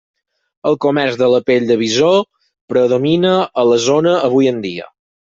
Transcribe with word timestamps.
El 0.69 0.77
comerç 0.85 1.19
de 1.19 1.27
la 1.33 1.41
pell 1.49 1.67
de 1.71 1.77
bisó 1.81 2.09
predomina 2.73 3.35
a 3.65 3.67
la 3.73 3.79
zona 3.85 4.15
avui 4.31 4.51
en 4.55 4.65
dia. 4.65 4.89